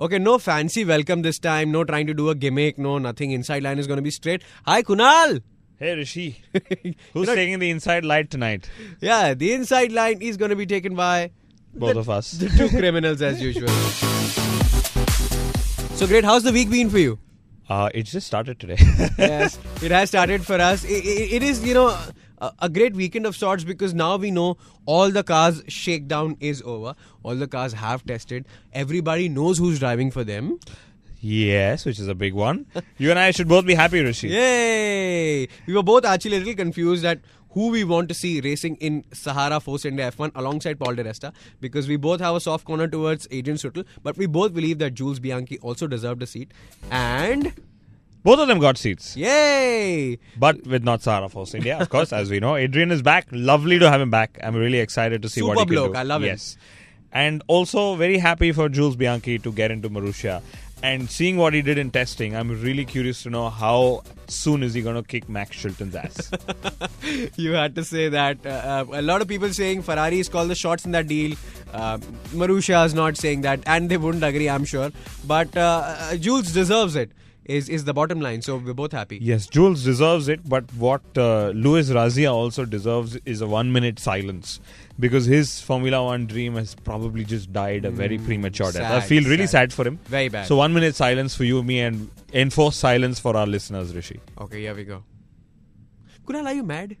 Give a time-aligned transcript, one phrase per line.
[0.00, 1.70] Okay, no fancy welcome this time.
[1.70, 2.78] No trying to do a gimmick.
[2.78, 3.30] No, nothing.
[3.30, 4.42] Inside line is going to be straight.
[4.66, 5.42] Hi, Kunal.
[5.78, 6.40] Hey Rishi,
[7.12, 8.70] who's taking the inside light tonight?
[9.00, 11.32] Yeah, the inside line is going to be taken by
[11.74, 12.32] Both the, of us.
[12.32, 13.66] the two criminals as usual.
[15.96, 16.24] So great.
[16.24, 17.18] How's the week been for you?
[17.68, 18.76] Uh, it just started today.
[19.18, 20.84] yes, it has started for us.
[20.84, 21.98] I- I- it is, you know,
[22.60, 24.56] a, great weekend of sorts because now we know
[24.86, 26.94] all the cars shakedown is over.
[27.22, 28.46] All the cars have tested.
[28.72, 30.58] Everybody knows who's driving for them.
[31.20, 32.66] yes, which is a big one.
[32.98, 34.28] You and I should both be happy, Rishi.
[34.28, 35.48] Yay!
[35.66, 39.04] We were both actually a little confused at who we want to see racing in
[39.12, 42.88] Sahara Force India F1 alongside Paul di Resta because we both have a soft corner
[42.88, 46.52] towards Adrian Sutil, but we both believe that Jules Bianchi also deserved a seat.
[46.90, 47.52] And
[48.22, 50.18] Both of them got seats, yay!
[50.36, 52.54] but with not Sahara Force India, of course, as we know.
[52.56, 53.26] Adrian is back.
[53.32, 54.38] Lovely to have him back.
[54.42, 55.98] I'm really excited to see what he Super can do.
[55.98, 56.28] I love him.
[56.28, 56.56] yes.
[57.12, 60.40] And also very happy for Jules Bianchi to get into Marussia.
[60.84, 64.74] And seeing what he did in testing, I'm really curious to know how soon is
[64.74, 66.30] he going to kick Max Chilton's ass.
[67.36, 68.44] you had to say that.
[68.44, 71.36] Uh, uh, a lot of people saying Ferrari is called the shots in that deal.
[71.72, 71.98] Uh,
[72.30, 74.90] Marussia is not saying that, and they wouldn't agree, I'm sure.
[75.24, 77.12] But uh, uh, Jules deserves it.
[77.44, 78.40] Is is the bottom line?
[78.40, 79.18] So we're both happy.
[79.20, 83.98] Yes, Jules deserves it, but what uh, Luiz Razia also deserves is a one minute
[83.98, 84.60] silence
[85.00, 88.92] because his Formula One dream has probably just died a very premature death.
[88.92, 89.72] I feel really sad.
[89.72, 89.72] sad.
[89.72, 89.98] for him.
[90.04, 90.46] Very bad.
[90.46, 94.20] So, one minute silence for you, me, and enforced silence for our listeners, Rishi.
[94.38, 95.02] Okay, here we go.
[96.24, 96.96] Kunal, are you mad?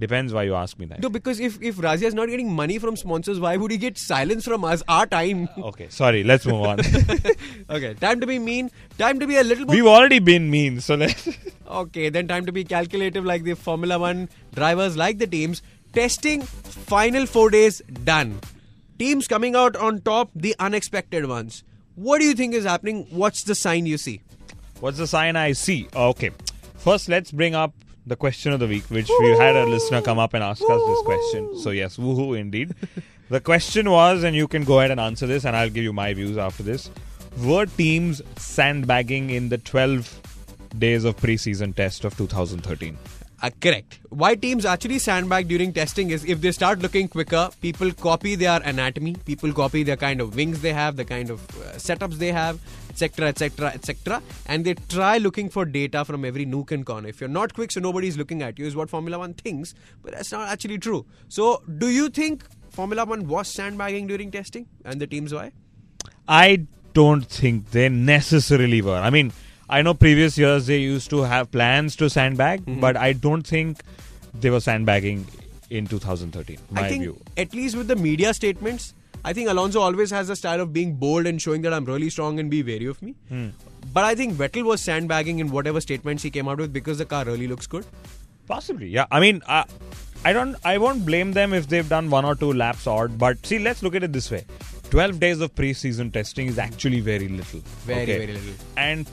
[0.00, 1.02] Depends why you ask me that.
[1.02, 3.98] No, because if if Razia is not getting money from sponsors, why would he get
[3.98, 4.82] silence from us?
[4.88, 5.48] Our time.
[5.58, 6.80] Okay, sorry, let's move on.
[7.70, 8.70] okay, time to be mean.
[8.96, 9.74] Time to be a little bit.
[9.74, 11.28] We've already been mean, so let's.
[11.70, 15.62] Okay, then time to be calculative like the Formula One drivers, like the teams.
[15.92, 18.40] Testing, final four days done.
[18.98, 21.62] Teams coming out on top, the unexpected ones.
[21.94, 23.06] What do you think is happening?
[23.10, 24.20] What's the sign you see?
[24.80, 25.88] What's the sign I see?
[25.94, 26.30] Okay.
[26.78, 27.72] First, let's bring up
[28.10, 30.82] the question of the week, which we had a listener come up and ask us
[30.88, 31.56] this question.
[31.60, 32.74] So, yes, woohoo indeed.
[33.30, 35.92] the question was, and you can go ahead and answer this, and I'll give you
[35.92, 36.90] my views after this.
[37.38, 40.29] Were teams sandbagging in the 12
[40.78, 42.96] days of preseason test of 2013?
[43.42, 44.00] Uh, correct.
[44.10, 48.60] Why teams actually sandbag during testing is if they start looking quicker, people copy their
[48.62, 52.32] anatomy, people copy the kind of wings they have, the kind of uh, setups they
[52.32, 52.60] have,
[52.90, 57.08] etc., etc., etc., and they try looking for data from every nook and corner.
[57.08, 60.12] If you're not quick, so nobody's looking at you, is what Formula One thinks, but
[60.12, 61.06] that's not actually true.
[61.28, 65.52] So, do you think Formula One was sandbagging during testing, and the teams why?
[66.28, 68.98] I don't think they necessarily were.
[68.98, 69.32] I mean,
[69.70, 72.80] I know previous years they used to have plans to sandbag, Mm-hmm.
[72.80, 73.82] but I don't think
[74.34, 75.26] they were sandbagging
[75.70, 76.58] in 2013.
[76.70, 77.20] My I think view.
[77.36, 78.94] at least with the media statements,
[79.24, 82.10] I think Alonso always has a style of being bold and showing that I'm really
[82.10, 83.14] strong and be wary of me.
[83.28, 83.48] Hmm.
[83.92, 87.04] But I think Vettel was sandbagging in whatever statements he came out with because the
[87.04, 87.86] car really looks good.
[88.48, 89.06] Possibly, yeah.
[89.10, 89.64] I mean, I,
[90.24, 93.16] I don't, I won't blame them if they've done one or two laps odd.
[93.18, 94.44] But see, let's look at it this way:
[94.90, 97.60] twelve days of pre-season testing is actually very little.
[97.86, 98.18] Very, okay?
[98.18, 98.54] very little.
[98.76, 99.08] And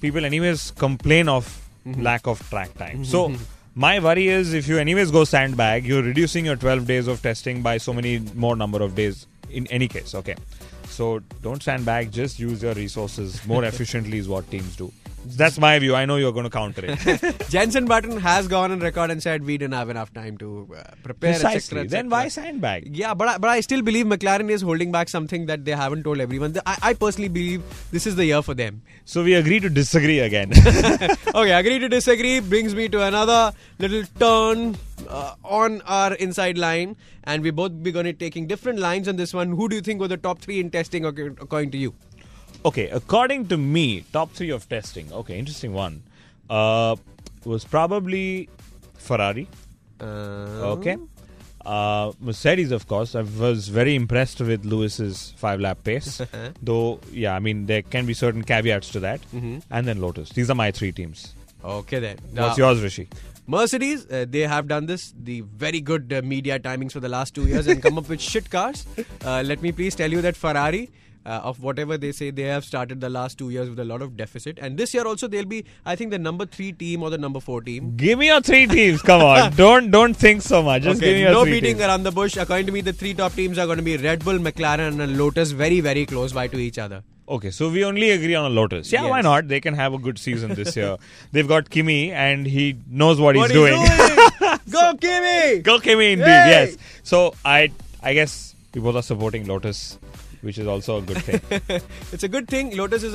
[0.00, 1.56] people, anyways, complain of
[1.86, 2.02] Mm-hmm.
[2.02, 3.06] lack of track time.
[3.06, 3.32] So.
[3.74, 7.62] My worry is if you anyways go sandbag, you're reducing your 12 days of testing
[7.62, 10.12] by so many more number of days in any case.
[10.14, 10.34] Okay.
[10.88, 14.92] So don't sandbag, just use your resources more efficiently is what teams do.
[15.24, 15.94] That's my view.
[15.94, 17.48] I know you're going to counter it.
[17.50, 20.82] Jenson Button has gone on record and said we didn't have enough time to uh,
[21.02, 21.30] prepare.
[21.30, 21.60] et Precisely.
[21.60, 22.96] cetera, et Then why sandbag?
[22.96, 26.04] Yeah, but I, but I still believe McLaren is holding back something that they haven't
[26.04, 26.54] told everyone.
[26.66, 28.82] I, I personally believe this is the year for them.
[29.04, 30.52] So we agree to disagree again.
[31.34, 34.76] okay, agree to disagree brings me to another little turn
[35.08, 39.16] uh, on our inside line, and we both be going to taking different lines on
[39.16, 39.50] this one.
[39.52, 41.94] Who do you think were the top three in testing, ac- according to you?
[42.64, 45.12] Okay, according to me, top three of testing.
[45.12, 46.02] Okay, interesting one.
[46.48, 46.96] Uh,
[47.44, 48.48] was probably
[48.96, 49.48] Ferrari.
[50.00, 50.96] Uh, Okay.
[51.64, 53.14] Uh, Mercedes, of course.
[53.14, 56.22] I was very impressed with Lewis's five lap pace.
[56.62, 59.20] Though, yeah, I mean, there can be certain caveats to that.
[59.32, 60.30] And then Lotus.
[60.30, 61.34] These are my three teams.
[61.62, 62.16] Okay, then.
[62.34, 63.08] What's yours, Rishi?
[63.46, 67.34] Mercedes, uh, they have done this, the very good uh, media timings for the last
[67.34, 68.86] two years and come up with shit cars.
[69.24, 70.88] Uh, let me please tell you that Ferrari,
[71.26, 72.30] uh, of whatever they say.
[72.30, 75.06] They have started the last two years with a lot of deficit, and this year
[75.06, 77.96] also they'll be, I think, the number three team or the number four team.
[77.96, 79.02] Give me your three teams.
[79.02, 79.52] Come on.
[79.56, 80.82] don't don't think so much.
[80.82, 81.86] Just give me your no three beating teams.
[81.88, 82.36] around the bush.
[82.36, 85.18] According to me, the three top teams are going to be Red Bull, McLaren, and
[85.18, 87.02] Lotus, very very close by to each other.
[87.28, 88.90] Okay, so we only agree on a Lotus.
[88.90, 89.46] Yeah, why not?
[89.46, 90.96] They can have a good season this year.
[91.32, 93.74] They've got Kimi, and he knows what, What he's doing.
[94.70, 95.60] Go, Kimi!
[95.60, 96.24] Go Kimi, indeed.
[96.24, 96.50] Yay!
[96.50, 96.76] Yes.
[97.04, 97.70] So I
[98.02, 99.98] I guess we both are supporting Lotus,
[100.42, 101.60] which is also a good thing.
[102.12, 102.76] It's a good thing.
[102.76, 103.14] Lotus is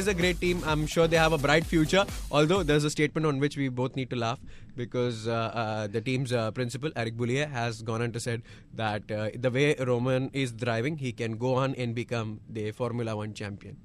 [0.00, 0.62] is a great team.
[0.64, 2.04] I'm sure they have a bright future.
[2.30, 4.40] Although there's a statement on which we both need to laugh
[4.76, 8.42] because uh, uh, the team's uh, principal Eric Boullier has gone on to said
[8.74, 13.16] that uh, the way Romain is driving, he can go on and become the Formula
[13.16, 13.76] One champion.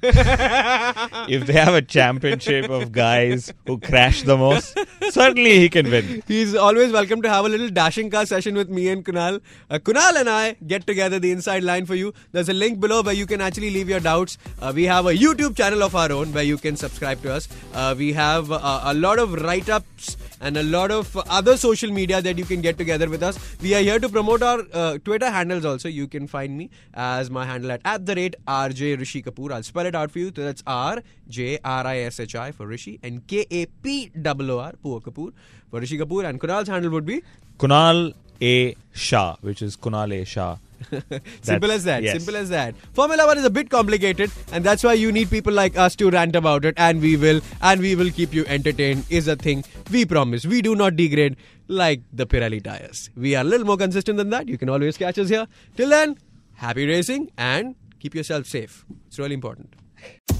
[0.02, 4.78] if they have a championship of guys who crash the most,
[5.10, 6.22] certainly he can win.
[6.28, 9.40] He's always welcome to have a little dashing car session with me and Kunal.
[9.68, 12.14] Uh, Kunal and I get together the inside line for you.
[12.30, 14.38] There's a link below where you can actually leave your doubts.
[14.60, 17.48] Uh, we have a YouTube channel of our own where you can subscribe to us.
[17.74, 21.90] Uh, we have uh, a lot of write ups and a lot of other social
[21.90, 23.38] media that you can get together with us.
[23.60, 25.88] We are here to promote our uh, Twitter handles also.
[25.88, 29.52] You can find me as my handle at, at the rate RJ Rishi Kapoor.
[29.52, 30.32] I'll spell it out for you.
[30.34, 34.10] So that's R J R I S H I for Rishi and K A P
[34.16, 35.32] O R, Poor Kapoor
[35.70, 36.28] for Rishi Kapoor.
[36.28, 37.22] And Kunal's handle would be
[37.58, 40.56] Kunal A Shah, which is Kunal A Shah.
[41.42, 42.02] simple as that.
[42.02, 42.14] yes.
[42.14, 42.74] Simple as that.
[42.92, 46.10] Formula One is a bit complicated, and that's why you need people like us to
[46.10, 49.04] rant about it, and we will, and we will keep you entertained.
[49.10, 50.46] Is a thing we promise.
[50.46, 51.36] We do not degrade
[51.68, 53.10] like the Pirelli tires.
[53.16, 54.48] We are a little more consistent than that.
[54.48, 55.46] You can always catch us here.
[55.76, 56.16] Till then,
[56.54, 58.84] happy racing and keep yourself safe.
[59.06, 59.74] It's really important.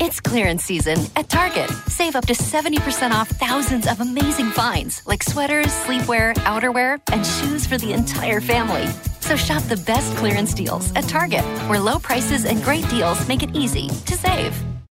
[0.00, 1.68] It's clearance season at Target.
[1.88, 7.66] Save up to 70% off thousands of amazing finds like sweaters, sleepwear, outerwear, and shoes
[7.66, 8.86] for the entire family.
[9.28, 13.42] So shop the best clearance deals at Target, where low prices and great deals make
[13.42, 14.67] it easy to save.